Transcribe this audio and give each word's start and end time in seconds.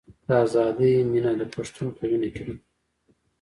د 0.27 0.29
ازادۍ 0.45 0.93
مینه 1.11 1.31
د 1.39 1.43
پښتون 1.55 1.87
په 1.97 2.03
وینه 2.09 2.29
کې 2.35 2.43
ده. 2.47 2.55